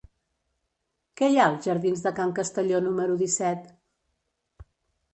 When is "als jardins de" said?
1.51-2.15